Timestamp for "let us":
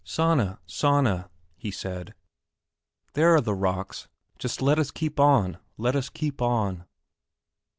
4.59-4.89, 5.77-6.09